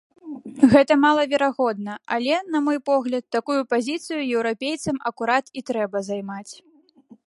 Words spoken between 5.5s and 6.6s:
і трэба займаць.